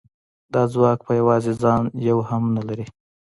دا 0.53 0.61
ځواک 0.73 0.99
په 1.07 1.11
یوازې 1.19 1.53
ځان 1.61 1.81
یو 2.09 2.17
هم 2.29 2.43
نه 2.55 2.61
لري 2.67 2.85